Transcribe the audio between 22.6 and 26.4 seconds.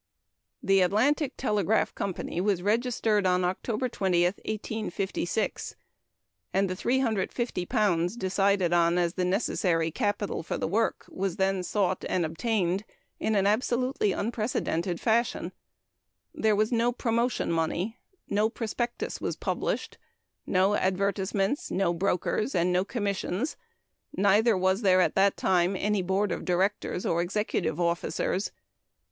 no commissions, neither was there at that time any board